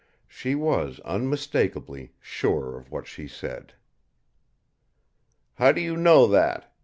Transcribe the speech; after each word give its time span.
She 0.27 0.55
was, 0.55 0.99
unmistakably, 1.01 2.13
sure 2.19 2.75
of 2.75 2.89
what 2.89 3.05
she 3.05 3.27
said. 3.27 3.75
"How 5.53 5.71
do 5.71 5.79
you 5.79 5.95
know 5.95 6.25
that?" 6.25 6.73